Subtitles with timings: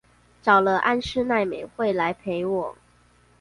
[0.41, 2.75] 找了安室奈美惠來陪我